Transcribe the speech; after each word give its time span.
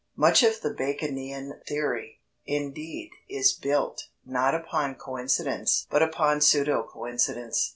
Much 0.15 0.41
of 0.41 0.61
the 0.61 0.73
Baconian 0.73 1.61
theory, 1.67 2.21
indeed, 2.47 3.11
is 3.29 3.53
built, 3.53 4.05
not 4.25 4.55
upon 4.55 4.95
coincidence, 4.95 5.85
but 5.91 6.01
upon 6.01 6.41
pseudo 6.41 6.81
coincidence. 6.91 7.69